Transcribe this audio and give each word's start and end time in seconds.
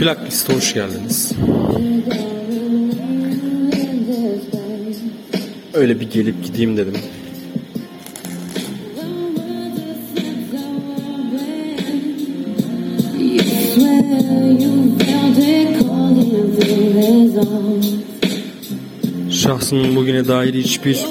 Plakiste 0.00 0.54
hoş 0.54 0.74
geldiniz. 0.74 1.32
Öyle 5.74 6.00
bir 6.00 6.10
gelip 6.10 6.44
gideyim 6.44 6.76
dedim. 6.76 6.94
Şahsımın 19.30 19.96
bugüne 19.96 20.28
dair 20.28 20.54
hiçbir 20.54 21.06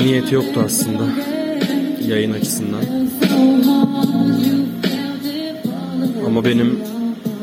niyeti 0.00 0.34
yoktu 0.34 0.62
aslında 0.64 1.35
yayın 2.06 2.32
açısından. 2.32 2.82
Ama 6.26 6.44
benim 6.44 6.78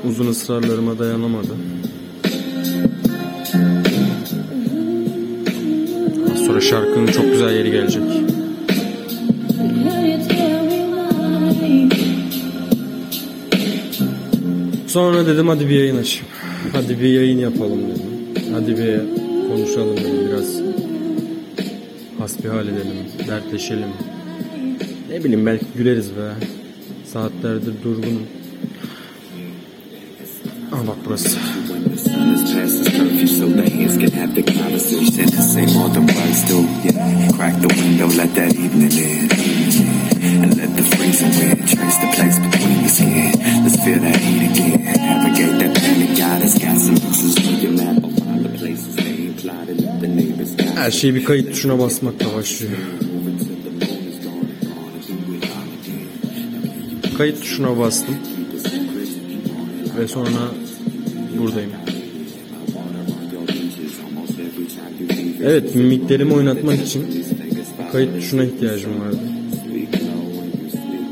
uzun 0.07 0.27
ısrarlarıma 0.27 0.99
dayanamadı. 0.99 1.53
Az 6.33 6.39
sonra 6.39 6.61
şarkının 6.61 7.07
çok 7.07 7.31
güzel 7.31 7.55
yeri 7.55 7.71
gelecek. 7.71 8.03
Sonra 14.87 15.25
dedim 15.25 15.47
hadi 15.47 15.69
bir 15.69 15.75
yayın 15.75 15.97
açayım. 15.97 16.27
Hadi 16.71 17.01
bir 17.01 17.09
yayın 17.09 17.39
yapalım 17.39 17.79
dedim. 17.89 18.11
Hadi 18.53 18.77
bir 18.77 18.99
konuşalım 19.49 19.97
dedim 19.97 20.27
biraz. 20.29 20.61
Hasbihal 22.19 22.67
edelim, 22.67 22.97
dertleşelim. 23.27 23.89
Ne 25.23 25.27
bileyim 25.27 25.45
belki 25.45 25.65
güleriz 25.77 26.09
be. 26.09 26.33
Saatlerdir 27.13 27.73
durgunum. 27.83 28.27
Aa 30.71 30.87
bak 30.87 30.95
burası. 31.05 31.37
Her 50.75 50.91
şey 50.91 51.15
bir 51.15 51.23
kayıt 51.23 51.49
tuşuna 51.49 51.79
basmakla 51.79 52.35
başlıyor. 52.35 52.71
Kayıt 57.23 57.41
tuşuna 57.41 57.79
bastım. 57.79 58.15
Ve 59.97 60.07
sonra 60.07 60.51
buradayım. 61.39 61.71
Evet 65.43 65.75
mimiklerimi 65.75 66.33
oynatmak 66.33 66.81
için 66.81 67.25
kayıt 67.91 68.15
tuşuna 68.15 68.43
ihtiyacım 68.43 68.91
vardı. 68.99 69.19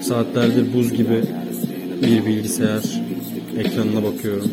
Saatlerdir 0.02 0.74
buz 0.74 0.94
gibi 0.94 1.24
bir 2.02 2.26
bilgisayar 2.26 2.84
ekranına 3.58 4.04
bakıyorum. 4.04 4.52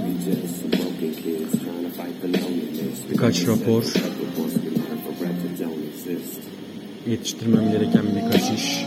Birkaç 3.11 3.47
rapor, 3.47 3.85
yetiştirmem 7.07 7.73
gereken 7.73 8.05
birkaç 8.17 8.43
iş, 8.51 8.85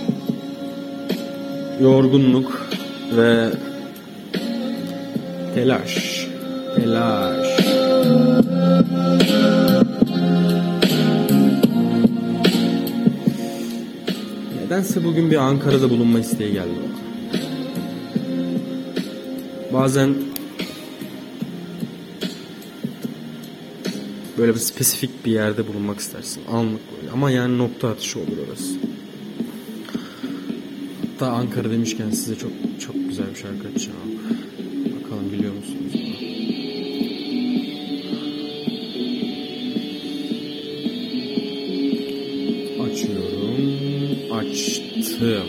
yorgunluk 1.81 2.67
ve 3.17 3.49
telaş, 5.55 6.27
telaş. 6.75 7.47
Nedense 14.63 15.03
bugün 15.03 15.31
bir 15.31 15.35
Ankara'da 15.35 15.89
bulunma 15.89 16.19
isteği 16.19 16.53
geldi. 16.53 16.79
Bazen 19.73 20.15
böyle 24.37 24.53
bir 24.53 24.59
spesifik 24.59 25.25
bir 25.25 25.31
yerde 25.31 25.67
bulunmak 25.67 25.99
istersin. 25.99 26.43
Anlık 26.51 26.81
böyle. 26.97 27.11
Ama 27.11 27.31
yani 27.31 27.57
nokta 27.57 27.89
atışı 27.89 28.19
olur 28.19 28.37
orası. 28.47 28.80
Hatta 31.21 31.33
Ankara 31.33 31.71
demişken 31.71 32.09
size 32.09 32.35
çok 32.35 32.51
çok 32.79 32.95
güzel 32.95 33.25
bir 33.29 33.35
şarkı 33.35 33.67
açacağım. 33.67 33.97
Bakalım 35.03 35.31
biliyor 35.31 35.53
musunuz? 35.53 35.95
açtım. 44.31 45.47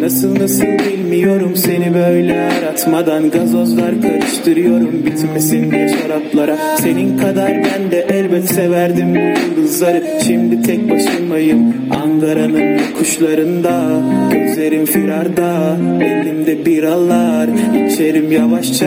Nasıl 0.00 0.34
nasıl 0.34 0.95
bilmiyorum 1.16 1.56
seni 1.56 1.94
böyle 1.94 2.50
aratmadan 2.50 3.30
Gazozlar 3.30 4.02
karıştırıyorum 4.02 5.06
bitmesin 5.06 5.70
diye 5.70 5.88
şaraplara 5.88 6.56
Senin 6.76 7.18
kadar 7.18 7.52
ben 7.64 7.90
de 7.90 8.06
elbet 8.10 8.48
severdim 8.48 9.14
bu 9.14 9.18
yıldızları. 9.18 10.04
Şimdi 10.26 10.62
tek 10.62 10.90
başımayım 10.90 11.74
Ankara'nın 11.90 12.78
kuşlarında 12.98 14.02
Gözlerim 14.32 14.84
firarda 14.84 15.76
Elimde 16.00 16.66
biralar. 16.66 17.48
İçerim 17.86 18.32
yavaşça. 18.32 18.86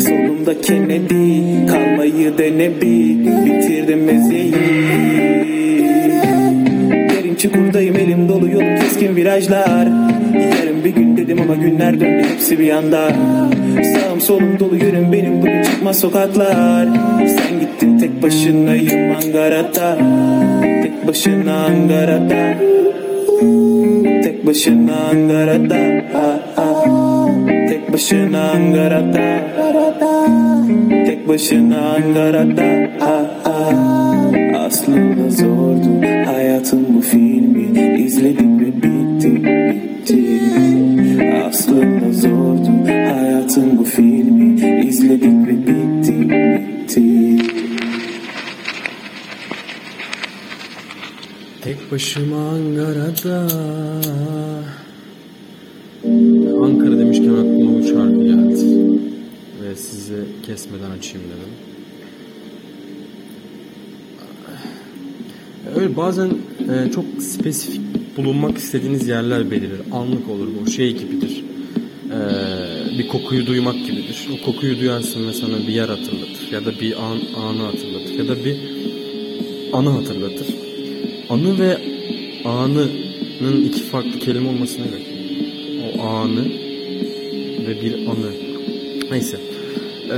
Solumda 0.00 0.60
Kennedy 0.60 1.66
Kalmayı 1.66 2.38
dene 2.38 2.70
bir. 2.80 3.18
Bitirdim 3.44 4.04
mezeyi 4.04 4.54
Derin 6.90 7.34
çukurdayım 7.34 7.96
elim 7.96 8.28
dolu 8.28 8.50
yolum 8.50 8.73
keskin 9.04 9.16
virajlar? 9.16 9.86
Yarın 10.34 10.84
bir 10.84 10.90
gün 10.90 11.16
dedim 11.16 11.38
ama 11.42 11.54
günler 11.54 12.00
döndü 12.00 12.22
hepsi 12.28 12.58
bir 12.58 12.70
anda. 12.70 13.08
Sağım 13.94 14.20
solum 14.20 14.60
dolu 14.60 14.76
yürüm 14.76 15.12
benim 15.12 15.42
bugün 15.42 15.62
çıkmaz 15.62 16.00
sokaklar. 16.00 16.88
Sen 17.18 17.60
gittin 17.60 17.98
tek 17.98 18.22
başınayım 18.22 19.16
Ankara'da. 19.16 19.98
Tek 20.82 21.08
başına 21.08 21.64
Ankara'da. 21.64 22.54
Tek 24.22 24.46
başına 24.46 24.96
Ankara'da. 25.10 25.76
Ah, 26.14 26.38
ah. 26.56 27.28
Tek 27.68 27.92
başına 27.92 28.50
Ankara'da. 28.50 29.40
Tek 31.06 31.28
başına 31.28 31.94
Ankara'da. 31.96 32.88
Ah, 33.00 33.24
ah. 33.44 34.64
Aslında 34.66 35.30
zordu 35.30 35.94
hayatım 36.26 36.86
bu 36.96 37.00
filmi. 37.00 37.98
İzledim 37.98 38.53
Aslında 42.24 42.56
zordu 42.56 42.88
hayatım 42.88 43.78
bu 43.78 43.84
filmi 43.84 44.86
izledik 44.86 45.48
ve 45.48 45.66
bitti 45.66 46.30
bitti 46.30 47.02
Tek 51.62 51.92
başıma 51.92 52.48
Ankara'da 52.48 53.40
Ankara 56.64 56.98
demişken 56.98 57.28
aklıma 57.28 57.78
bu 57.78 57.82
şarkı 57.82 58.24
geldi. 58.24 59.00
Ve 59.62 59.76
size 59.76 60.24
kesmeden 60.46 60.90
açayım 60.90 61.26
dedim. 61.26 61.52
Öyle 65.76 65.96
bazen 65.96 66.28
e, 66.28 66.90
çok 66.90 67.04
spesifik 67.18 67.80
bulunmak 68.16 68.58
istediğiniz 68.58 69.08
yerler 69.08 69.50
belirir. 69.50 69.80
Anlık 69.92 70.30
olur 70.30 70.48
bu. 70.60 70.70
Şey 70.70 70.96
gibidir. 70.96 71.33
Bir 72.98 73.08
kokuyu 73.08 73.46
duymak 73.46 73.86
gibidir. 73.86 74.28
O 74.34 74.44
kokuyu 74.44 74.80
duyarsın 74.80 75.28
ve 75.28 75.32
sana 75.32 75.66
bir 75.66 75.72
yer 75.72 75.88
hatırlatır. 75.88 76.52
Ya 76.52 76.64
da 76.64 76.80
bir 76.80 76.96
an, 77.04 77.18
anı 77.42 77.62
hatırlatır. 77.62 78.18
Ya 78.18 78.28
da 78.28 78.44
bir 78.44 78.56
anı 79.72 79.90
hatırlatır. 79.90 80.46
Anı 81.28 81.58
ve 81.58 81.78
anının 82.44 83.64
iki 83.64 83.82
farklı 83.82 84.18
kelime 84.18 84.48
olmasına 84.48 84.84
gerek. 84.86 85.06
O 85.98 86.02
anı 86.02 86.44
ve 87.66 87.82
bir 87.82 87.94
anı. 87.94 88.32
Neyse. 89.10 89.40
Ee, 90.10 90.16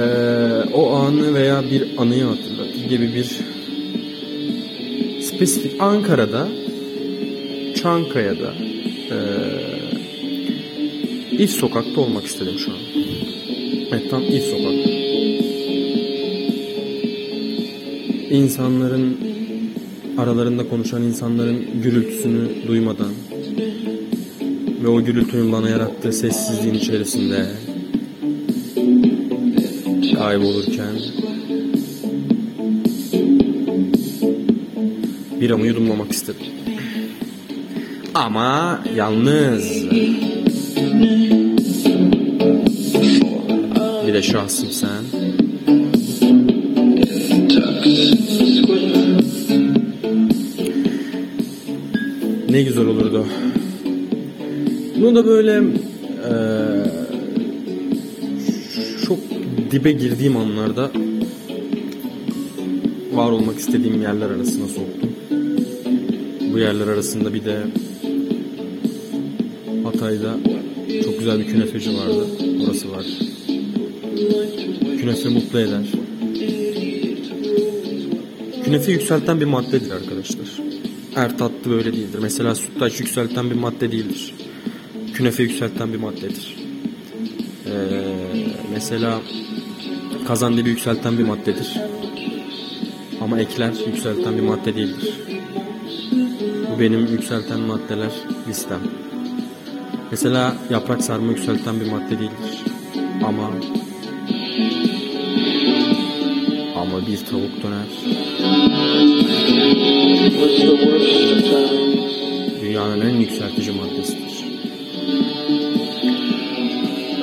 o 0.74 0.90
anı 0.90 1.34
veya 1.34 1.70
bir 1.70 1.84
anıyı 1.98 2.24
hatırlatır 2.24 2.88
gibi 2.88 3.14
bir 3.14 3.40
spesifik 5.22 5.80
Ankara'da 5.80 6.48
Çankaya'da 7.74 8.65
İz 11.38 11.50
Sokak'ta 11.50 12.00
olmak 12.00 12.24
istedim 12.24 12.58
şu 12.58 12.70
an. 12.70 12.78
Evet 13.92 14.10
tam 14.10 14.22
İz 14.22 14.44
Sokak'ta. 14.44 14.90
İnsanların 18.30 19.16
aralarında 20.18 20.68
konuşan 20.68 21.02
insanların 21.02 21.82
gürültüsünü 21.82 22.48
duymadan 22.68 23.12
ve 24.82 24.88
o 24.88 25.04
gürültünün 25.04 25.52
bana 25.52 25.68
yarattığı 25.68 26.12
sessizliğin 26.12 26.74
içerisinde 26.74 27.46
kaybolurken 30.18 30.94
biramı 35.40 35.66
yudumlamak 35.66 36.12
istedim. 36.12 36.46
Ama 38.14 38.82
yalnız 38.94 39.86
de 44.16 44.22
şahsım 44.22 44.70
sen. 44.70 45.04
Ne 52.50 52.62
güzel 52.62 52.86
olurdu. 52.86 53.26
Bunu 55.00 55.14
da 55.14 55.26
böyle 55.26 55.52
eee, 55.52 56.90
çok 59.06 59.18
dibe 59.70 59.92
girdiğim 59.92 60.36
anlarda 60.36 60.90
var 63.12 63.30
olmak 63.30 63.58
istediğim 63.58 64.02
yerler 64.02 64.30
arasına 64.30 64.66
soktum. 64.66 65.10
Bu 66.52 66.58
yerler 66.58 66.86
arasında 66.88 67.34
bir 67.34 67.44
de 67.44 67.58
Hatay'da 69.84 70.34
çok 71.04 71.18
güzel 71.18 71.38
bir 71.38 71.46
künefeci 71.46 71.90
vardı. 71.90 72.26
Orası 72.64 72.92
var. 72.92 73.04
Künefe 75.00 75.28
mutlu 75.28 75.60
eder. 75.60 75.86
Künefe 78.64 78.92
yükselten 78.92 79.40
bir 79.40 79.44
maddedir 79.44 79.90
arkadaşlar. 79.90 80.46
Her 81.14 81.38
tatlı 81.38 81.70
böyle 81.70 81.92
değildir. 81.92 82.18
Mesela 82.22 82.54
sütlaç 82.54 83.00
yükselten 83.00 83.50
bir 83.50 83.54
madde 83.54 83.92
değildir. 83.92 84.34
Künefe 85.14 85.42
yükselten 85.42 85.92
bir 85.92 85.98
maddedir. 85.98 86.56
Ee, 87.66 87.70
mesela 88.72 89.20
kazandibi 90.26 90.68
yükselten 90.68 91.18
bir 91.18 91.24
maddedir. 91.24 91.80
Ama 93.20 93.40
ekler 93.40 93.72
yükselten 93.86 94.36
bir 94.36 94.42
madde 94.42 94.74
değildir. 94.74 95.14
Bu 96.70 96.80
benim 96.80 97.06
yükselten 97.06 97.60
maddeler 97.60 98.12
listem. 98.48 98.80
Mesela 100.10 100.56
yaprak 100.70 101.02
sarma 101.02 101.30
yükselten 101.30 101.80
bir 101.80 101.90
madde 101.90 102.18
değildir. 102.18 102.64
Ama 103.24 103.50
bir 107.06 107.16
tavuk 107.26 107.62
döner 107.62 107.86
dünyanın 112.62 113.00
en 113.00 113.20
yükseltici 113.20 113.70
maddesidir. 113.72 114.44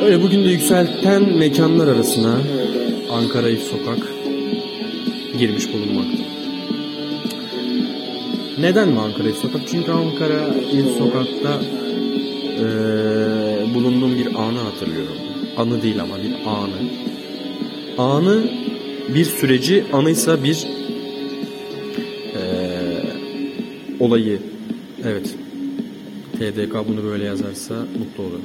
Öyle 0.02 0.22
bugün 0.24 0.44
de 0.44 0.48
yükselten 0.50 1.38
mekanlar 1.38 1.88
arasına 1.88 2.38
Ankara 3.12 3.48
Sokak 3.58 4.08
girmiş 5.40 5.74
bulunmakta. 5.74 6.24
Neden 8.60 8.90
mi 8.90 9.00
Ankara 9.00 9.32
Sokak? 9.32 9.62
Çünkü 9.68 9.92
Ankara 9.92 10.56
İç 10.74 10.98
Sokak'ta 10.98 11.62
eee, 12.60 13.74
bulunduğum 13.76 14.18
bir 14.18 14.26
anı 14.26 14.60
hatırlıyorum. 14.60 15.16
Anı 15.58 15.82
değil 15.82 16.02
ama 16.02 16.16
bir 16.18 16.34
anı. 16.52 16.90
Anı 17.98 18.44
bir 19.16 19.26
süreci, 19.26 19.84
anıysa 19.94 20.44
bir 20.44 20.68
eee, 22.36 23.04
olayı. 24.00 24.40
Evet. 25.08 25.36
TDK 26.40 26.74
bunu 26.88 27.04
böyle 27.04 27.24
yazarsa 27.24 27.74
mutlu 28.00 28.24
olurum. 28.24 28.42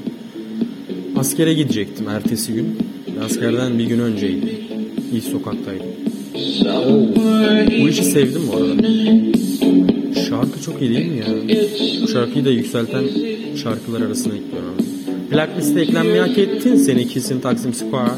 Askere 1.17 1.55
gidecektim 1.55 2.09
ertesi 2.09 2.53
gün. 2.53 2.79
Askerden 3.25 3.79
bir 3.79 3.85
gün 3.85 3.99
önceydi. 3.99 4.55
İlk 5.13 5.25
sokaktaydım. 5.25 5.87
Bu 7.83 7.89
işi 7.89 8.05
sevdim 8.05 8.43
bu 8.53 8.57
arada. 8.57 8.83
Şarkı 10.29 10.63
çok 10.65 10.83
iyi 10.83 10.91
değil 10.91 11.07
mi 11.13 11.19
ya? 11.19 11.27
Bu 12.03 12.09
şarkıyı 12.09 12.45
da 12.45 12.51
yükselten 12.51 13.05
şarkılar 13.63 14.01
arasına 14.01 14.33
ekliyorum. 14.35 14.75
Plak 15.31 15.59
liste 15.59 15.81
eklenmeyi 15.81 16.21
hak 16.21 16.39
ettin 16.39 16.77
seni 16.77 17.09
kesin 17.09 17.41
Taksim 17.41 17.75
Square. 17.75 18.11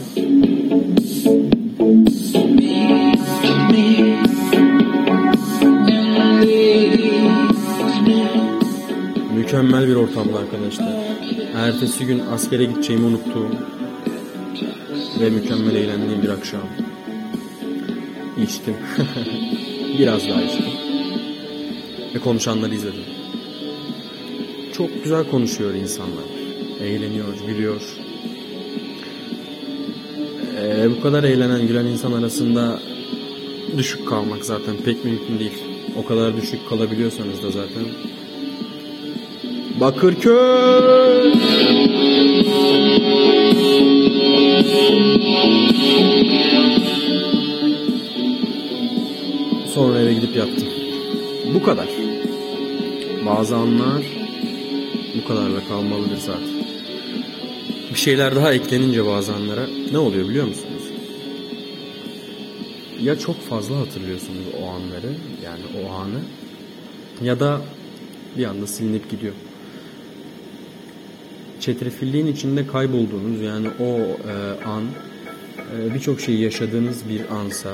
Mükemmel 9.51 9.89
bir 9.89 9.95
ortamdı 9.95 10.39
arkadaşlar. 10.39 10.95
Ertesi 11.55 12.07
gün 12.07 12.19
askere 12.19 12.65
gideceğimi 12.65 13.07
unuttuğum 13.07 13.51
ve 15.21 15.31
mükemmel 15.31 15.75
eğlendiğim 15.75 16.23
bir 16.23 16.29
akşam. 16.29 16.61
İçtim. 18.43 18.75
Biraz 19.99 20.29
daha 20.29 20.43
içtim. 20.43 20.65
Ve 22.15 22.19
konuşanları 22.19 22.75
izledim. 22.75 23.05
Çok 24.73 25.05
güzel 25.05 25.31
konuşuyor 25.31 25.75
insanlar. 25.75 26.25
Eğleniyor, 26.81 27.35
gülüyor. 27.47 27.83
Ee, 30.59 30.91
bu 30.97 31.03
kadar 31.03 31.25
eğlenen, 31.25 31.67
gülen 31.67 31.87
insan 31.87 32.13
arasında 32.13 32.79
düşük 33.79 34.09
kalmak 34.09 34.45
zaten 34.45 34.77
pek 34.85 35.05
mümkün 35.05 35.39
değil. 35.39 35.63
O 35.97 36.05
kadar 36.05 36.37
düşük 36.37 36.69
kalabiliyorsanız 36.69 37.43
da 37.43 37.51
zaten 37.51 37.85
Bakırköy. 39.81 41.33
Sonra 49.75 50.01
eve 50.01 50.15
gidip 50.15 50.37
yattım. 50.37 50.69
Bu 51.55 51.63
kadar. 51.63 51.89
Bazı 53.27 53.57
anlar 53.57 54.03
bu 55.17 55.29
kadarla 55.29 55.65
kalmalıdır 55.69 56.19
zaten. 56.19 56.61
Bir 57.91 57.99
şeyler 57.99 58.37
daha 58.37 58.53
eklenince 58.53 59.07
bazı 59.07 59.35
anlara 59.35 59.67
ne 59.93 59.99
oluyor 59.99 60.29
biliyor 60.29 60.47
musunuz? 60.47 60.83
Ya 63.03 63.19
çok 63.19 63.41
fazla 63.41 63.77
hatırlıyorsunuz 63.77 64.45
o 64.63 64.67
anları 64.67 65.15
yani 65.45 65.63
o 65.85 65.93
anı 65.93 66.21
ya 67.23 67.41
da 67.41 67.61
bir 68.37 68.45
anda 68.45 68.67
silinip 68.67 69.11
gidiyor 69.11 69.35
çetrefilliğin 71.61 72.27
içinde 72.27 72.67
kaybolduğunuz 72.67 73.41
yani 73.43 73.69
o 73.81 73.85
e, 73.85 74.65
an 74.65 74.83
e, 75.77 75.95
birçok 75.95 76.21
şeyi 76.21 76.41
yaşadığınız 76.41 77.09
bir 77.09 77.21
ansa, 77.37 77.71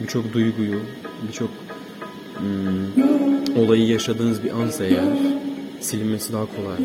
birçok 0.00 0.32
duyguyu, 0.32 0.80
birçok 1.28 1.50
hmm, 2.38 3.56
olayı 3.56 3.86
yaşadığınız 3.86 4.44
bir 4.44 4.50
ansa 4.50 4.84
eğer 4.84 5.08
silinmesi 5.80 6.32
daha 6.32 6.46
kolay. 6.46 6.76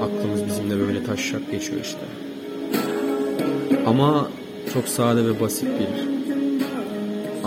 Aklımız 0.00 0.46
bizimle 0.46 0.78
böyle 0.78 1.04
taşşak 1.04 1.50
geçiyor 1.50 1.80
işte. 1.82 2.00
Ama 3.86 4.30
çok 4.74 4.88
sade 4.88 5.24
ve 5.24 5.40
basit 5.40 5.68
bir 5.68 5.88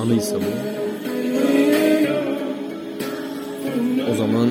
anıysa 0.01 0.35
bu. 0.35 0.49
O 4.11 4.15
zaman 4.15 4.49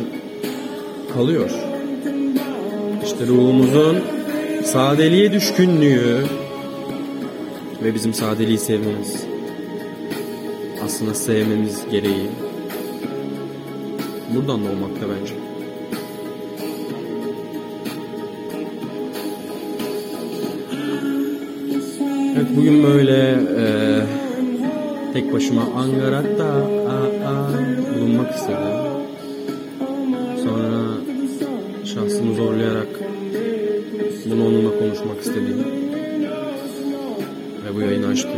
kalıyor. 1.15 1.68
Ruhumuzun 3.27 3.97
sadeliğe 4.65 5.33
düşkünlüğü 5.33 6.25
ve 7.83 7.95
bizim 7.95 8.15
sadeliği 8.15 8.59
sevmemiz. 8.59 9.25
Aslında 10.85 11.15
sevmemiz 11.15 11.89
gereği. 11.91 12.31
Buradan 14.35 14.65
da 14.65 14.71
olmakta 14.71 15.07
bence. 15.21 15.35
Evet 22.37 22.47
bugün 22.57 22.83
böyle 22.83 23.39
e, 23.59 23.67
tek 25.13 25.33
başıma 25.33 25.63
Ankara'da 25.77 26.47
a, 26.89 27.29
a, 27.29 27.51
bulunmak 27.95 28.35
istedim. 28.35 28.59
Sonra 30.45 30.89
şahsımı 31.85 32.35
zorlayarak 32.35 32.98
bunu 34.31 34.47
onunla 34.47 34.79
konuşmak 34.79 35.21
istedim. 35.21 35.65
Ve 37.65 37.75
bu 37.75 37.81
yayını 37.81 38.07
açtım. 38.07 38.31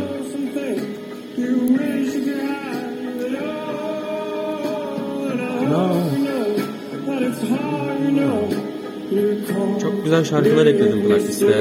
Çok 9.81 10.03
güzel 10.03 10.23
şarkılar 10.23 10.65
ekledim 10.65 11.07
plak 11.07 11.21
listeye. 11.21 11.51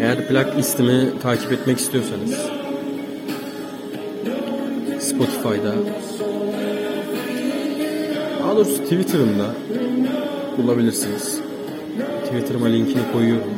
Eğer 0.00 0.28
plak 0.28 0.56
listemi 0.56 1.18
takip 1.22 1.52
etmek 1.52 1.78
istiyorsanız 1.78 2.30
Spotify'da 5.00 5.74
daha 8.40 8.56
doğrusu 8.56 8.82
Twitter'ımda 8.82 9.54
bulabilirsiniz. 10.58 11.40
Twitter'ıma 12.34 12.66
linkini 12.66 13.12
koyuyorum. 13.12 13.50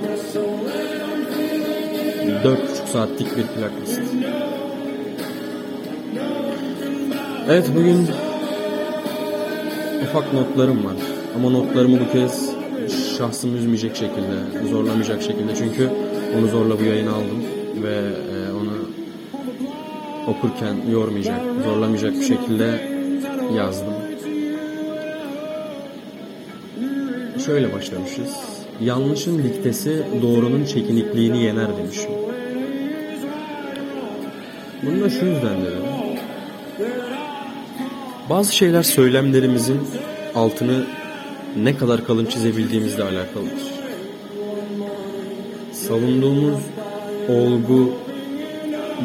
4,5 2.45 2.87
saatlik 2.92 3.37
bir 3.37 3.42
plak 3.42 3.73
list. 3.83 4.00
Evet 7.49 7.71
bugün 7.76 8.09
ufak 10.04 10.33
notlarım 10.35 10.85
var. 10.85 10.95
Ama 11.37 11.50
notlarımı 11.50 12.00
bu 12.00 12.12
kez 12.12 12.50
şahsımı 13.18 13.56
üzmeyecek 13.56 13.97
şekilde, 13.97 14.68
zorlamayacak 14.71 15.23
şekilde. 15.23 15.56
Çünkü 15.56 15.90
onu 16.38 16.49
zorla 16.49 16.78
bu 16.78 16.83
yayına 16.83 17.12
aldım 17.12 17.45
ve 17.83 17.95
e, 17.95 18.52
onu 18.52 18.73
okurken 20.26 20.76
yormayacak, 20.90 21.40
zorlamayacak 21.64 22.12
bir 22.12 22.25
şekilde 22.25 22.80
yazdım. 23.56 23.95
Şöyle 27.47 27.73
başlamışız. 27.73 28.55
Yanlışın 28.80 29.42
diktesi 29.42 30.02
doğrunun 30.23 30.64
çekinikliğini 30.64 31.42
yener 31.42 31.76
demişim. 31.78 32.11
Bunu 34.83 35.04
da 35.04 35.11
şu 35.11 35.26
yüzden 35.26 35.61
dedim. 35.64 35.83
Bazı 38.30 38.56
şeyler 38.56 38.83
söylemlerimizin 38.83 39.80
altını 40.35 40.85
ne 41.56 41.76
kadar 41.76 42.06
kalın 42.06 42.26
çizebildiğimizle 42.26 43.02
alakalıdır. 43.02 43.62
Savunduğumuz 45.73 46.61
olgu 47.28 47.92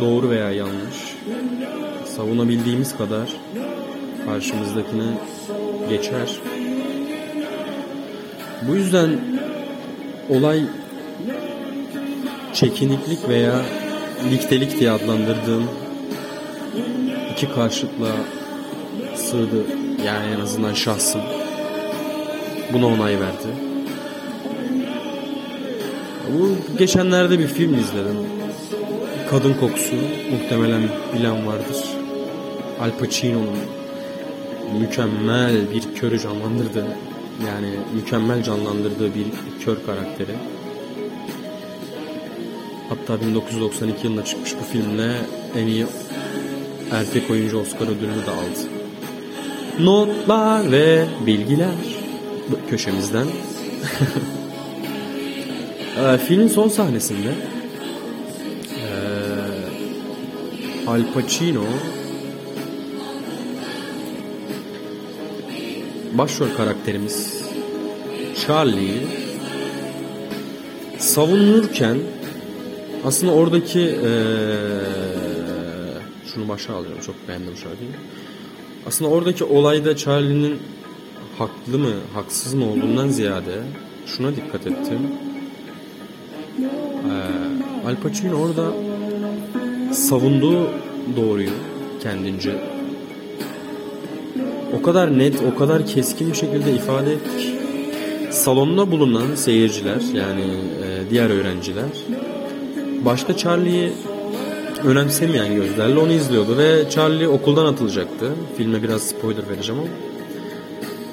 doğru 0.02 0.30
veya 0.30 0.52
yanlış 0.52 1.16
savunabildiğimiz 2.06 2.98
kadar 2.98 3.30
karşımızdakini 4.26 5.12
geçer. 5.90 6.30
Bu 8.68 8.76
yüzden 8.76 9.10
olay 10.32 10.62
çekiniklik 12.54 13.30
veya 13.30 13.62
liktelik 14.32 14.80
diye 14.80 14.92
adlandırdığım 14.92 15.70
iki 17.32 17.54
karşıtla 17.54 18.12
sığdı. 19.16 19.66
Yani 20.06 20.26
en 20.36 20.40
azından 20.40 20.74
şahsım. 20.74 21.22
Buna 22.74 22.88
onay 22.88 23.20
verdi. 23.20 23.48
Bu 26.34 26.78
geçenlerde 26.78 27.40
bir 27.40 27.48
film 27.48 27.74
izledim. 27.74 28.18
Kadın 29.30 29.54
Kokusu 29.54 29.96
muhtemelen 30.32 30.84
bilen 31.16 31.48
vardır. 31.48 31.78
Al 32.82 32.90
Pacino'nun 33.00 33.58
mükemmel 34.80 35.72
bir 35.74 35.96
körü 35.96 36.20
canlandırdı. 36.20 36.86
Yani 37.48 37.70
mükemmel 37.96 38.44
canlandırdığı 38.44 39.16
bir 39.16 39.26
kör 39.66 39.78
karakteri. 39.86 40.36
Hatta 42.90 43.22
1992 43.22 44.08
yılında 44.08 44.26
çıkmış 44.26 44.56
bu 44.60 44.64
filmle 44.64 45.16
en 45.58 45.68
iyi 45.68 45.86
erkek 46.92 47.32
oyuncu 47.32 47.60
Oscar 47.60 47.88
ödülünü 47.88 48.26
de 48.26 48.32
aldı. 48.32 48.60
Notlar 49.80 50.72
ve 50.72 51.06
bilgiler 51.26 51.76
köşemizden. 52.70 53.28
Filmin 56.28 56.48
son 56.48 56.68
sahnesinde 56.68 57.34
Al 60.88 61.02
Pacino 61.14 61.64
başrol 66.22 66.50
karakterimiz 66.58 67.44
Charlie 68.46 69.08
savunurken 70.98 71.98
aslında 73.06 73.34
oradaki 73.34 73.80
ee, 73.80 74.10
şunu 76.34 76.48
başa 76.50 76.76
alıyorum 76.76 77.02
çok 77.06 77.16
beğendim 77.28 77.56
şarkıyı. 77.56 77.90
Aslında 78.88 79.12
oradaki 79.12 79.44
olayda 79.44 79.96
Charlie'nin 79.96 80.60
haklı 81.38 81.80
mı 81.80 81.94
haksız 82.14 82.54
mı 82.54 82.66
olduğundan 82.72 83.08
ziyade 83.08 83.62
şuna 84.06 84.36
dikkat 84.36 84.68
ettim. 84.68 85.00
Ee, 86.60 87.88
Al 87.88 87.96
Pacino 88.04 88.36
orada 88.36 88.72
savunduğu 89.94 90.70
doğruyu 91.18 91.52
kendince 92.04 92.71
o 94.80 94.82
kadar 94.82 95.18
net, 95.20 95.36
o 95.54 95.60
kadar 95.60 95.86
keskin 95.86 96.30
bir 96.30 96.36
şekilde 96.36 96.72
ifade 96.72 97.12
ettik. 97.14 97.54
Salonda 98.32 98.92
bulunan 98.92 99.36
seyirciler 99.36 100.02
yani 100.14 100.42
e, 100.84 101.10
diğer 101.10 101.30
öğrenciler 101.30 101.90
başta 103.06 103.38
Charlie'yi 103.38 103.92
önemsemeyen 104.84 105.56
gözlerle 105.56 106.00
onu 106.00 106.12
izliyordu 106.12 106.58
ve 106.58 106.90
Charlie 106.90 107.28
okuldan 107.28 107.66
atılacaktı. 107.66 108.32
Filme 108.58 108.84
biraz 108.84 109.02
spoiler 109.02 109.50
vereceğim 109.50 109.82
ama. 109.82 109.90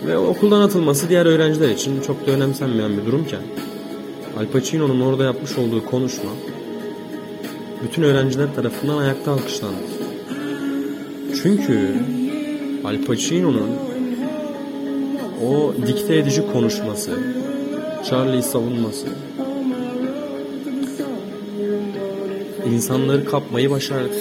Ve 0.06 0.18
okuldan 0.18 0.60
atılması 0.60 1.08
diğer 1.08 1.26
öğrenciler 1.26 1.68
için 1.68 2.00
çok 2.00 2.26
da 2.26 2.30
önemsenmeyen 2.30 2.98
bir 2.98 3.06
durumken 3.06 3.40
Al 4.38 4.46
Pacino'nun 4.52 5.00
orada 5.00 5.24
yapmış 5.24 5.58
olduğu 5.58 5.84
konuşma 5.84 6.30
bütün 7.82 8.02
öğrenciler 8.02 8.54
tarafından 8.54 8.98
ayakta 8.98 9.32
alkışlandı. 9.32 9.82
Çünkü 11.42 11.94
Al 12.88 12.96
Pacino'nun 13.06 13.70
o 15.48 15.74
dikte 15.86 16.16
edici 16.16 16.52
konuşması, 16.52 17.10
Charlie'yi 18.10 18.42
savunması 18.42 19.06
insanları 22.72 23.24
kapmayı 23.24 23.70
başardı. 23.70 24.14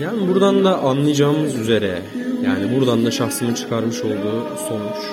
Yani 0.00 0.28
buradan 0.28 0.64
da 0.64 0.78
anlayacağımız 0.82 1.54
üzere 1.54 2.02
yani 2.44 2.76
buradan 2.76 3.06
da 3.06 3.10
şahsımın 3.10 3.54
çıkarmış 3.54 4.00
olduğu 4.00 4.56
sonuç 4.68 5.04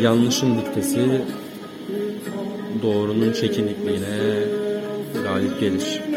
yanlışın 0.00 0.58
diktesi 0.58 1.22
doğrunun 2.82 3.32
çekinikliğine 3.32 4.16
galip 5.24 5.60
gelir. 5.60 6.09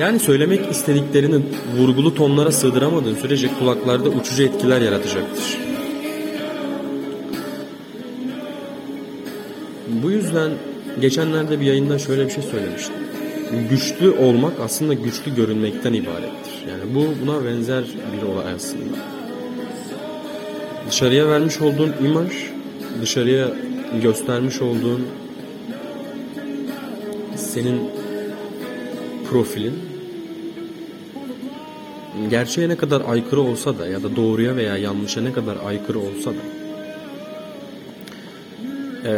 Yani 0.00 0.18
söylemek 0.20 0.70
istediklerini 0.70 1.42
vurgulu 1.78 2.14
tonlara 2.14 2.52
sığdıramadığın 2.52 3.14
sürece 3.14 3.48
kulaklarda 3.58 4.08
uçucu 4.08 4.42
etkiler 4.42 4.80
yaratacaktır. 4.80 5.58
Bu 10.02 10.10
yüzden 10.10 10.50
geçenlerde 11.00 11.60
bir 11.60 11.66
yayında 11.66 11.98
şöyle 11.98 12.26
bir 12.26 12.30
şey 12.30 12.42
söylemiştim. 12.42 12.94
Güçlü 13.70 14.10
olmak 14.10 14.52
aslında 14.60 14.94
güçlü 14.94 15.34
görünmekten 15.34 15.92
ibarettir. 15.92 16.54
Yani 16.70 16.94
bu 16.94 17.26
buna 17.26 17.44
benzer 17.44 17.84
bir 17.84 18.26
olay 18.26 18.52
aslında. 18.56 18.96
Dışarıya 20.90 21.28
vermiş 21.28 21.60
olduğun 21.60 21.92
imaj, 22.04 22.32
dışarıya 23.02 23.48
göstermiş 24.02 24.62
olduğun 24.62 25.06
senin 27.36 27.99
profilin 29.30 29.74
gerçeğe 32.30 32.68
ne 32.68 32.76
kadar 32.76 33.02
aykırı 33.08 33.40
olsa 33.40 33.78
da 33.78 33.86
ya 33.86 34.02
da 34.02 34.16
doğruya 34.16 34.56
veya 34.56 34.76
yanlışa 34.76 35.20
ne 35.20 35.32
kadar 35.32 35.56
aykırı 35.64 35.98
olsa 35.98 36.30
da 36.30 36.42
e, 39.04 39.12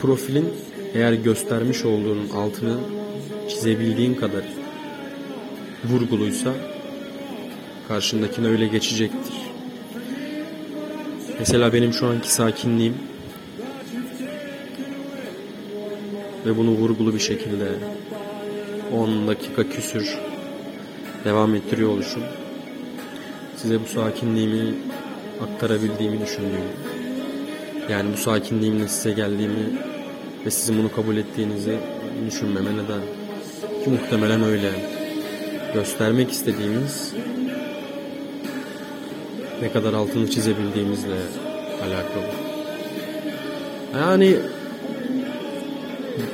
profilin 0.00 0.48
eğer 0.94 1.12
göstermiş 1.12 1.84
olduğunun 1.84 2.28
altını 2.28 2.78
çizebildiğin 3.48 4.14
kadar 4.14 4.44
vurguluysa 5.84 6.52
karşındakine 7.88 8.46
öyle 8.46 8.66
geçecektir. 8.66 9.34
Mesela 11.38 11.72
benim 11.72 11.92
şu 11.92 12.06
anki 12.06 12.32
sakinliğim 12.32 12.94
ve 16.46 16.56
bunu 16.56 16.70
vurgulu 16.70 17.14
bir 17.14 17.20
şekilde 17.20 17.68
10 18.92 19.28
dakika 19.28 19.68
küsür 19.68 20.18
devam 21.24 21.54
ettiriyor 21.54 21.90
oluşum. 21.90 22.22
Size 23.56 23.80
bu 23.80 23.86
sakinliğimi 23.86 24.74
aktarabildiğimi 25.42 26.20
düşündüğüm 26.20 26.92
yani 27.90 28.12
bu 28.12 28.16
sakinliğimle 28.16 28.88
size 28.88 29.12
geldiğimi 29.12 29.78
ve 30.46 30.50
sizin 30.50 30.78
bunu 30.78 30.92
kabul 30.92 31.16
ettiğinizi 31.16 31.78
düşünmeme 32.26 32.70
neden. 32.70 33.00
Ki 33.84 33.90
muhtemelen 33.90 34.42
öyle. 34.42 34.70
Göstermek 35.74 36.30
istediğimiz 36.30 37.14
ne 39.62 39.72
kadar 39.72 39.92
altını 39.92 40.30
çizebildiğimizle 40.30 41.16
alakalı. 41.82 42.24
Yani 43.94 44.36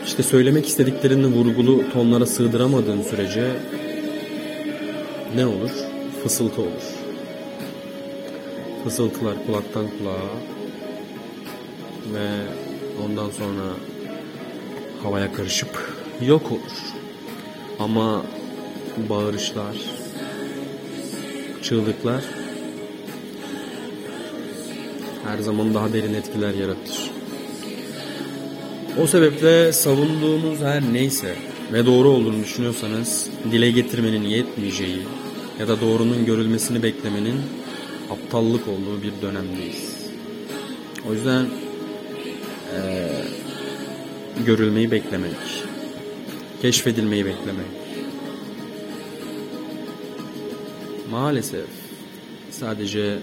işte 0.09 0.23
söylemek 0.23 0.67
istediklerini 0.67 1.27
vurgulu 1.27 1.91
tonlara 1.93 2.27
sığdıramadığın 2.27 3.03
sürece 3.03 3.53
ne 5.37 5.47
olur? 5.47 5.71
Fısıltı 6.23 6.61
olur. 6.61 6.87
Fısıltılar 8.85 9.35
kulaktan 9.47 9.87
kulağa 9.99 10.31
ve 12.15 12.29
ondan 13.05 13.31
sonra 13.31 13.65
havaya 15.03 15.33
karışıp 15.33 15.95
yok 16.21 16.53
olur. 16.53 16.79
Ama 17.79 18.23
bağırışlar, 19.09 19.77
çığlıklar 21.63 22.25
her 25.27 25.39
zaman 25.39 25.75
daha 25.75 25.93
derin 25.93 26.15
etkiler 26.15 26.55
yaratır. 26.55 27.08
O 28.99 29.07
sebeple 29.07 29.73
savunduğunuz 29.73 30.61
her 30.61 30.83
neyse 30.93 31.35
ve 31.73 31.87
doğru 31.87 32.09
olduğunu 32.09 32.43
düşünüyorsanız 32.45 33.31
dile 33.53 33.71
getirmenin 33.71 34.23
yetmeyeceği 34.23 35.03
ya 35.61 35.69
da 35.69 35.81
doğrunun 35.81 36.27
görülmesini 36.27 36.83
beklemenin 36.83 37.41
aptallık 38.11 38.69
olduğu 38.69 39.03
bir 39.03 39.13
dönemdeyiz. 39.23 39.97
O 41.09 41.13
yüzden 41.13 41.47
ee, 42.75 43.09
görülmeyi 44.47 44.91
beklemek, 44.91 45.37
keşfedilmeyi 46.63 47.25
beklemek. 47.25 47.67
Maalesef 51.11 51.67
sadece 52.51 53.19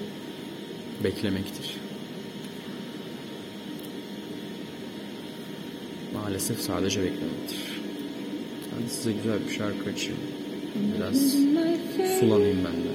beklemektir. 1.03 1.84
Maalesef 6.25 6.61
sadece 6.61 6.99
beklemektir. 6.99 7.57
Hadi 8.75 8.89
size 8.89 9.11
güzel 9.11 9.39
bir 9.47 9.53
şarkı 9.53 9.89
açayım. 9.89 10.17
Biraz 10.97 11.17
sulanayım 12.19 12.57
ben 12.65 12.73
de. 12.73 12.91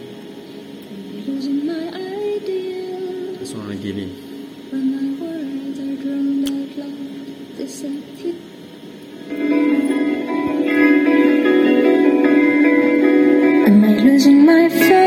Sonra 3.47 3.75
geleyim. 3.75 4.11
Am 13.67 13.85
I 13.85 14.13
losing 14.13 14.45
my 14.47 14.69
faith? 14.69 15.00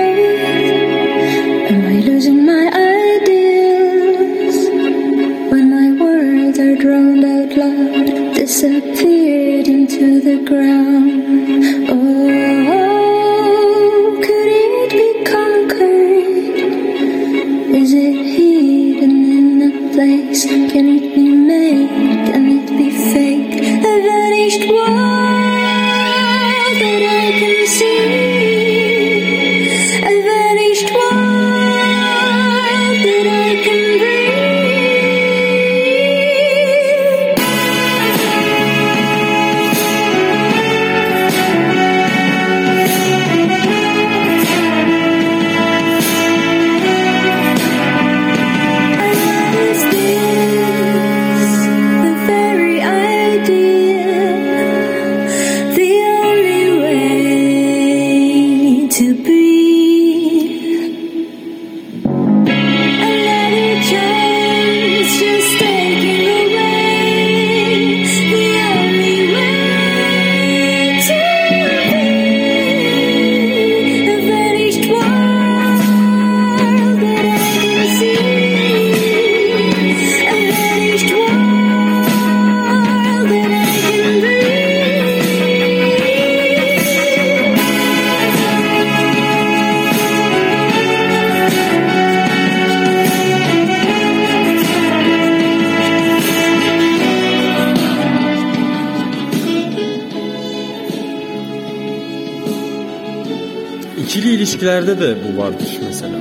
İlişkilerde 104.94 105.00
de 105.00 105.16
bu 105.34 105.38
vardır 105.42 105.80
mesela. 105.86 106.16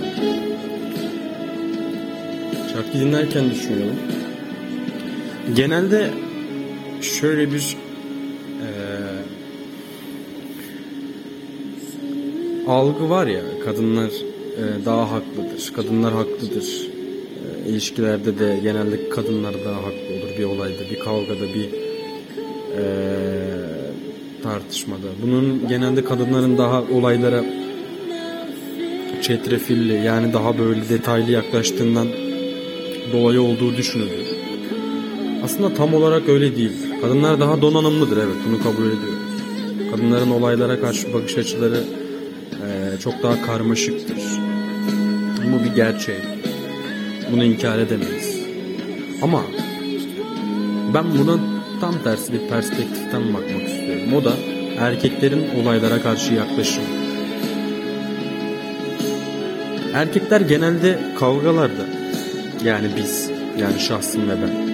Şarkı 2.73 2.93
dinlerken 3.01 3.51
düşünüyorum. 3.51 3.97
Genelde 5.57 6.11
şöyle 7.01 7.53
bir 7.53 7.77
eee, 8.61 9.23
algı 12.69 13.11
var 13.11 13.27
ya 13.27 13.41
kadınlar 13.65 14.11
eee, 14.11 14.85
daha 14.85 15.11
haklıdır. 15.11 15.73
Kadınlar 15.77 16.13
haklıdır. 16.13 16.65
Eee, 16.65 17.71
ilişkilerde 17.73 18.39
de 18.39 18.59
genelde 18.63 19.09
kadınlar 19.09 19.55
daha 19.65 19.77
haklı 19.77 20.15
olur 20.19 20.39
bir 20.39 20.45
olayda, 20.45 20.83
bir 20.91 20.99
kavgada, 20.99 21.55
bir 21.55 21.69
eee, 22.77 22.83
tartışmada. 24.43 25.09
Bunun 25.23 25.69
genelde 25.69 26.05
kadınların 26.05 26.59
daha 26.59 26.83
olaylara 26.83 27.45
çetrefilli 29.23 30.07
yani 30.07 30.33
daha 30.33 30.59
böyle 30.59 30.89
detaylı 30.89 31.31
yaklaştığından 31.31 32.09
dolayı 33.13 33.43
olduğu 33.43 33.77
düşünülüyor. 33.77 34.27
Aslında 35.45 35.75
tam 35.75 35.95
olarak 35.95 36.29
öyle 36.29 36.57
değil. 36.57 36.73
Kadınlar 37.01 37.41
daha 37.41 37.63
donanımlıdır 37.63 38.17
evet 38.17 38.37
bunu 38.49 38.63
kabul 38.63 38.87
ediyoruz. 38.87 39.33
Kadınların 39.91 40.31
olaylara 40.31 40.81
karşı 40.81 41.15
bakış 41.15 41.39
açıları 41.39 41.81
eee, 42.53 42.99
çok 43.01 43.23
daha 43.23 43.43
karmaşıktır. 43.43 44.17
Bu 45.53 45.65
bir 45.65 45.75
gerçek. 45.75 46.17
Bunu 47.33 47.45
inkar 47.45 47.79
edemeyiz. 47.79 48.37
Ama 49.23 49.43
ben 50.95 51.05
buna 51.19 51.39
tam 51.81 51.95
tersi 52.05 52.33
bir 52.33 52.49
perspektiften 52.49 53.35
bakmak 53.35 53.69
istiyorum. 53.69 54.13
O 54.21 54.25
da 54.25 54.33
erkeklerin 54.79 55.45
olaylara 55.63 56.03
karşı 56.03 56.35
yaklaşımı. 56.35 57.02
Erkekler 59.95 60.41
genelde 60.41 60.99
kavgalarda 61.19 61.87
yani 62.65 62.87
biz 62.97 63.31
yani 63.59 63.81
şahsım 63.81 64.29
ve 64.29 64.33
ben 64.43 64.73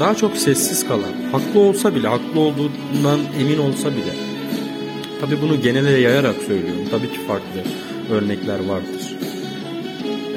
daha 0.00 0.14
çok 0.14 0.36
sessiz 0.36 0.88
kalan 0.88 1.12
haklı 1.32 1.60
olsa 1.60 1.94
bile 1.94 2.08
haklı 2.08 2.40
olduğundan 2.40 3.20
emin 3.40 3.58
olsa 3.58 3.90
bile 3.92 4.14
tabi 5.20 5.42
bunu 5.42 5.60
genele 5.60 5.90
yayarak 5.90 6.36
söylüyorum. 6.46 6.84
Tabii 6.90 7.12
ki 7.12 7.18
farklı 7.26 7.60
örnekler 8.10 8.58
vardır. 8.64 9.16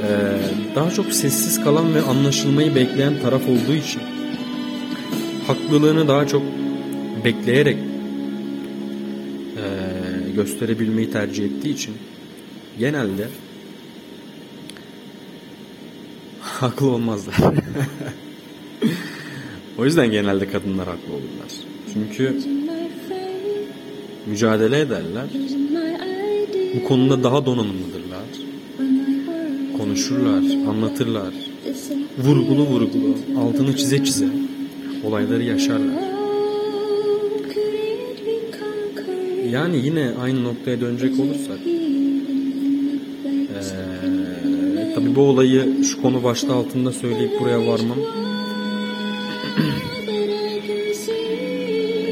Ee, 0.03 0.75
daha 0.75 0.91
çok 0.91 1.13
sessiz 1.13 1.63
kalan 1.63 1.95
ve 1.95 2.01
anlaşılmayı 2.01 2.75
bekleyen 2.75 3.13
taraf 3.21 3.41
olduğu 3.43 3.75
için 3.75 4.01
haklılığını 5.47 6.07
daha 6.07 6.27
çok 6.27 6.43
bekleyerek 7.25 7.77
ee, 9.57 10.31
gösterebilmeyi 10.35 11.11
tercih 11.11 11.45
ettiği 11.45 11.73
için 11.73 11.93
genelde 12.79 13.27
haklı 16.61 16.87
olmazlar. 16.87 17.35
o 19.77 19.85
yüzden 19.85 20.11
genelde 20.11 20.47
kadınlar 20.49 20.87
haklı 20.87 21.13
olurlar. 21.13 21.51
Çünkü 21.93 22.41
mücadele 24.25 24.79
ederler. 24.79 25.25
Bu 26.75 26.87
konuda 26.87 27.23
daha 27.23 27.45
donanımlıdırlar. 27.45 28.19
konuşurlar, 29.77 30.69
anlatırlar. 30.69 31.33
Vurgulu 32.17 32.65
vurgulu, 32.65 33.15
altını 33.37 33.77
çize 33.77 34.03
çize 34.03 34.27
olayları 35.03 35.43
yaşarlar. 35.43 36.03
Yani 39.51 39.85
yine 39.85 40.11
aynı 40.21 40.43
noktaya 40.43 40.81
dönecek 40.81 41.19
olursak 41.19 41.68
tabi 44.99 45.15
bu 45.15 45.21
olayı 45.21 45.83
şu 45.83 46.01
konu 46.01 46.23
başta 46.23 46.55
altında 46.55 46.91
söyleyip 46.91 47.39
buraya 47.39 47.67
varmam 47.67 47.97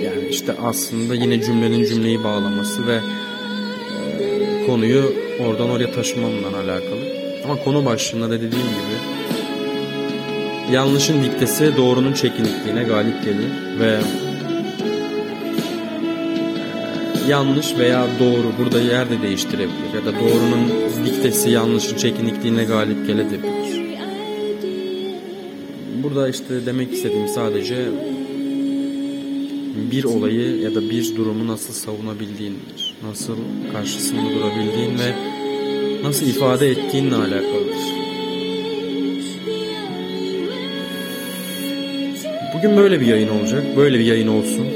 yani 0.04 0.28
işte 0.30 0.54
aslında 0.62 1.16
yine 1.16 1.42
cümlenin 1.42 1.86
cümleyi 1.86 2.24
bağlaması 2.24 2.88
ve 2.88 2.96
e, 2.96 4.66
konuyu 4.66 5.14
oradan 5.48 5.70
oraya 5.70 5.92
taşımamla 5.92 6.48
alakalı. 6.48 7.18
Ama 7.46 7.64
konu 7.64 7.86
başlığında 7.86 8.30
da 8.30 8.36
dediğim 8.36 8.52
gibi 8.52 8.98
yanlışın 10.74 11.24
diktesi 11.24 11.78
doğrunun 11.78 12.14
çekinikliğine 12.14 12.84
galip 12.84 13.24
gelir 13.24 13.80
ve 13.80 14.00
yanlış 17.28 17.78
veya 17.78 18.08
doğru 18.20 18.48
burada 18.60 18.82
yer 18.82 19.10
de 19.10 19.22
değiştirebilir 19.22 19.94
ya 19.96 20.06
da 20.06 20.20
doğrunun 20.20 20.72
diktesi 21.06 21.50
yanlışın 21.50 21.98
çekinikliğine 21.98 22.64
galip 22.64 23.08
gelebilir. 23.08 23.88
Burada 26.04 26.30
işte 26.30 26.66
demek 26.66 26.94
istediğim 26.94 27.28
sadece 27.28 27.76
bir 29.92 30.04
olayı 30.04 30.62
ya 30.62 30.76
da 30.76 30.82
bir 30.82 31.16
durumu 31.16 31.48
nasıl 31.48 31.74
savunabildiğindir. 31.74 32.96
Nasıl 33.04 33.38
karşısında 33.74 34.22
durabildiğin 34.22 35.00
ve 35.00 35.14
nasıl 36.04 36.26
ifade 36.26 36.70
ettiğinle 36.70 37.16
alakalıdır. 37.16 37.78
Bugün 42.58 42.78
böyle 42.78 43.02
bir 43.02 43.06
yayın 43.06 43.30
olacak. 43.30 43.78
Böyle 43.78 44.00
bir 44.00 44.06
yayın 44.06 44.28
olsun. 44.28 44.68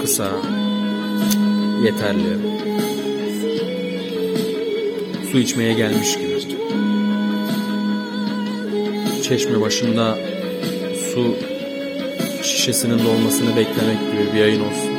Kısa, 0.00 0.32
yeterli. 1.84 2.38
Su 5.32 5.38
içmeye 5.38 5.72
gelmiş 5.72 6.16
gibi. 6.16 6.34
Çeşme 9.22 9.60
başında 9.60 10.18
su 11.14 11.34
şişesinin 12.42 12.98
dolmasını 12.98 13.56
beklemek 13.56 13.98
gibi 14.12 14.32
bir 14.34 14.38
yayın 14.38 14.60
olsun. 14.60 14.94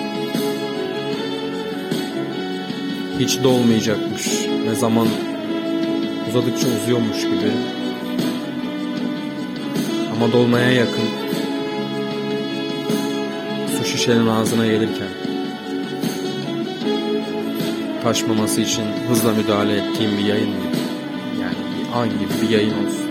Hiç 3.19 3.43
dolmayacakmış 3.43 4.27
ve 4.67 4.75
zaman 4.75 5.07
uzadıkça 6.29 6.67
uzuyormuş 6.67 7.21
gibi. 7.21 7.51
Ama 10.15 10.31
dolmaya 10.33 10.71
yakın. 10.71 11.05
Su 13.77 13.85
şişenin 13.85 14.27
ağzına 14.27 14.65
gelirken 14.65 15.24
taşmaması 18.05 18.61
için 18.61 18.83
hızla 19.09 19.33
müdahale 19.33 19.77
ettiğim 19.77 20.17
bir 20.17 20.25
yayın. 20.25 20.49
Yani 21.41 21.55
bir 21.79 21.97
an 21.97 22.09
gibi 22.09 22.41
bir 22.41 22.49
yayın 22.49 22.73
olsun. 22.73 23.09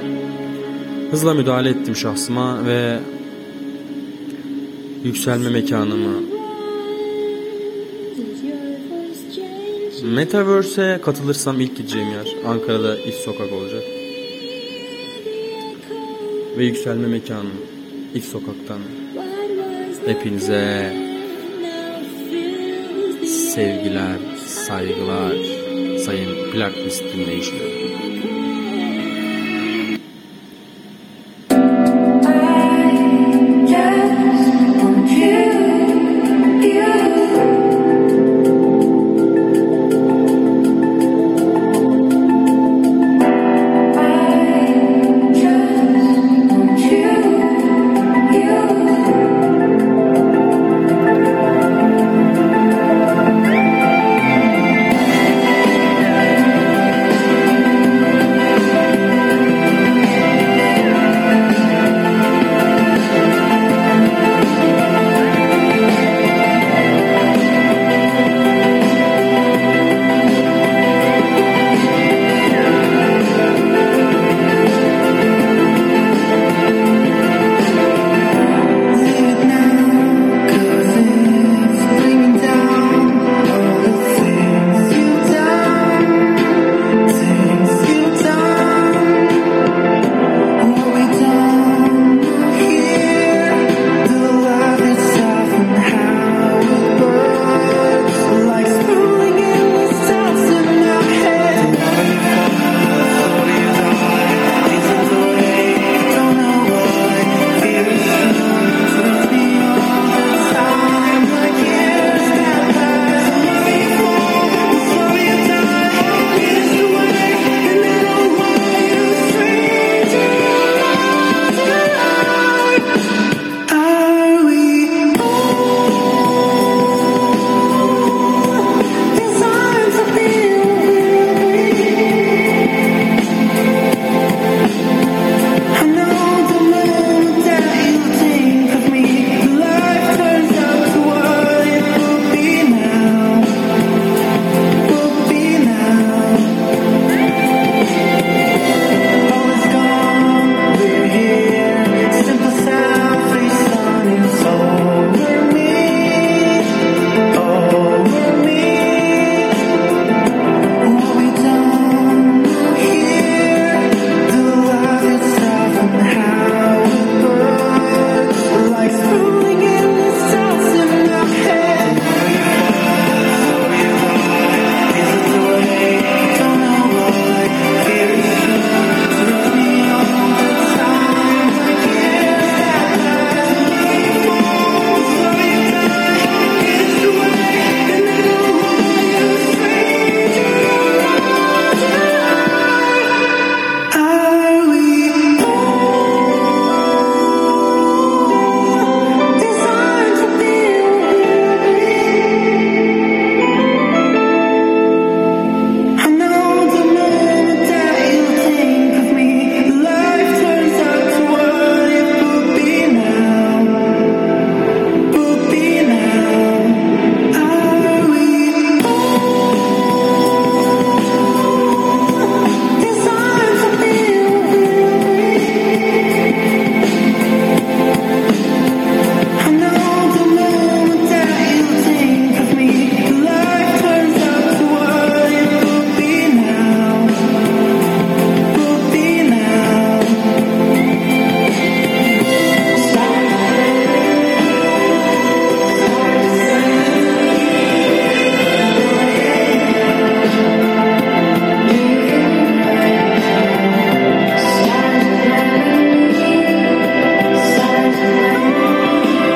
Hızla 1.10 1.34
müdahale 1.34 1.68
ettim 1.68 1.96
şahsıma 1.96 2.66
ve 2.66 2.98
yükselme 5.04 5.50
mekanımı 5.50 6.22
Metaverse'e 10.04 11.00
katılırsam 11.00 11.60
ilk 11.60 11.76
gideceğim 11.76 12.08
yer 12.08 12.50
Ankara'da 12.50 12.98
İş 12.98 13.14
Sokak 13.14 13.52
olacak. 13.52 13.82
Ve 16.58 16.64
yükselme 16.64 17.06
mekanı 17.06 17.50
İş 18.14 18.24
Sokak'tan 18.24 18.80
hepinize 20.06 20.92
sevgiler, 23.26 24.33
saygılar 24.46 25.36
sayın 25.98 26.50
playlist 26.52 27.04
dinleyicileri. 27.04 27.93